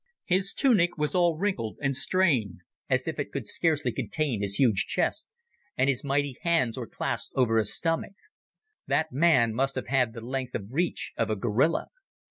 His 0.25 0.51
tunic 0.51 0.97
was 0.97 1.13
all 1.13 1.37
wrinkled 1.37 1.77
and 1.79 1.95
strained 1.95 2.61
as 2.89 3.07
if 3.07 3.19
it 3.19 3.31
could 3.31 3.47
scarcely 3.47 3.91
contain 3.91 4.41
his 4.41 4.55
huge 4.55 4.87
chest, 4.87 5.27
and 5.77 5.91
mighty 6.03 6.37
hands 6.41 6.75
were 6.75 6.87
clasped 6.87 7.35
over 7.35 7.59
his 7.59 7.71
stomach. 7.75 8.13
That 8.87 9.11
man 9.11 9.53
must 9.53 9.75
have 9.75 9.89
had 9.89 10.13
the 10.13 10.21
length 10.21 10.55
of 10.55 10.71
reach 10.73 11.13
of 11.17 11.29
a 11.29 11.35
gorilla. 11.35 11.89